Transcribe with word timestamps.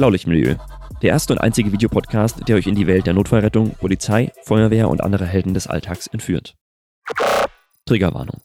Blaulichtmilieu. 0.00 0.54
Der 1.02 1.10
erste 1.10 1.34
und 1.34 1.40
einzige 1.40 1.72
Videopodcast, 1.72 2.48
der 2.48 2.56
euch 2.56 2.66
in 2.66 2.74
die 2.74 2.86
Welt 2.86 3.06
der 3.06 3.12
Notfallrettung, 3.12 3.74
Polizei, 3.74 4.32
Feuerwehr 4.44 4.88
und 4.88 5.02
andere 5.02 5.26
Helden 5.26 5.52
des 5.52 5.66
Alltags 5.66 6.06
entführt. 6.06 6.54
Triggerwarnung. 7.84 8.40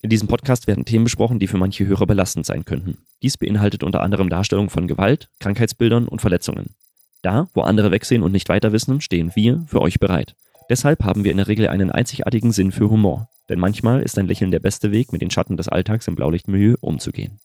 In 0.00 0.08
diesem 0.08 0.26
Podcast 0.26 0.66
werden 0.66 0.86
Themen 0.86 1.04
besprochen, 1.04 1.38
die 1.38 1.48
für 1.48 1.58
manche 1.58 1.86
Hörer 1.86 2.06
belastend 2.06 2.46
sein 2.46 2.64
könnten. 2.64 2.96
Dies 3.22 3.36
beinhaltet 3.36 3.82
unter 3.82 4.00
anderem 4.00 4.30
Darstellungen 4.30 4.70
von 4.70 4.86
Gewalt, 4.86 5.28
Krankheitsbildern 5.40 6.08
und 6.08 6.20
Verletzungen. 6.20 6.76
Da, 7.20 7.48
wo 7.52 7.60
andere 7.60 7.90
wegsehen 7.90 8.22
und 8.22 8.32
nicht 8.32 8.48
weiter 8.48 8.72
wissen, 8.72 9.02
stehen 9.02 9.32
wir 9.34 9.64
für 9.66 9.82
euch 9.82 9.98
bereit. 9.98 10.34
Deshalb 10.68 11.04
haben 11.04 11.24
wir 11.24 11.30
in 11.30 11.36
der 11.36 11.48
Regel 11.48 11.68
einen 11.68 11.92
einzigartigen 11.92 12.52
Sinn 12.52 12.72
für 12.72 12.90
Humor. 12.90 13.28
Denn 13.48 13.60
manchmal 13.60 14.02
ist 14.02 14.18
ein 14.18 14.26
Lächeln 14.26 14.50
der 14.50 14.58
beste 14.58 14.90
Weg, 14.90 15.12
mit 15.12 15.22
den 15.22 15.30
Schatten 15.30 15.56
des 15.56 15.68
Alltags 15.68 16.08
im 16.08 16.16
Blaulichtmilieu 16.16 16.74
umzugehen. 16.80 17.38